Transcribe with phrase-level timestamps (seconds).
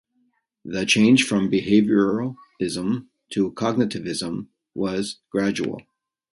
[0.65, 5.83] The change from behaviorism to cognitivism was gradual.